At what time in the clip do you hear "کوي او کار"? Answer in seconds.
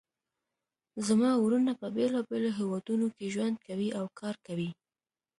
3.67-4.35